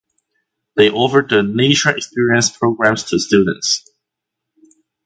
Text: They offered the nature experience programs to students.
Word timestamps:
They 0.75 0.89
offered 0.89 1.29
the 1.29 1.43
nature 1.43 1.91
experience 1.95 2.49
programs 2.49 3.03
to 3.11 3.19
students. 3.19 3.87